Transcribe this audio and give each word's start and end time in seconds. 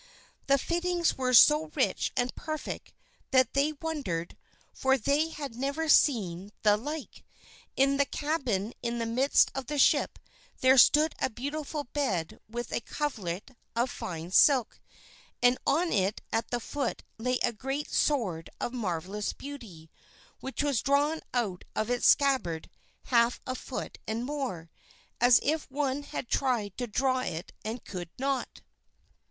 The 0.47 0.57
fittings 0.57 1.15
were 1.15 1.31
so 1.31 1.67
rich 1.75 2.11
and 2.17 2.33
perfect 2.33 2.91
that 3.29 3.53
they 3.53 3.73
wondered, 3.73 4.35
for 4.73 4.97
they 4.97 5.29
had 5.29 5.53
never 5.55 5.87
seen 5.87 6.49
the 6.63 6.75
like. 6.75 7.23
In 7.75 7.97
the 7.97 8.05
cabin 8.07 8.73
in 8.81 8.97
the 8.97 9.05
midst 9.05 9.51
of 9.53 9.67
the 9.67 9.77
ship 9.77 10.17
there 10.61 10.79
stood 10.79 11.13
a 11.19 11.29
beautiful 11.29 11.83
bed 11.83 12.39
with 12.49 12.71
a 12.73 12.81
coverlet 12.81 13.51
of 13.75 13.91
fine 13.91 14.31
silk, 14.31 14.81
and 15.39 15.59
on 15.67 15.91
it 15.93 16.21
at 16.33 16.49
the 16.49 16.59
foot 16.59 17.03
lay 17.19 17.37
a 17.43 17.53
great 17.53 17.91
sword 17.91 18.49
of 18.59 18.73
marvelous 18.73 19.33
beauty, 19.33 19.91
which 20.39 20.63
was 20.63 20.81
drawn 20.81 21.21
out 21.31 21.63
of 21.75 21.91
its 21.91 22.07
scabbard 22.07 22.71
half 23.03 23.39
a 23.45 23.53
foot 23.53 23.99
and 24.07 24.25
more, 24.25 24.71
as 25.19 25.39
if 25.43 25.69
one 25.69 26.01
had 26.01 26.27
tried 26.27 26.75
to 26.79 26.87
draw 26.87 27.19
it 27.19 27.53
and 27.63 27.85
could 27.85 28.09
not. 28.17 28.61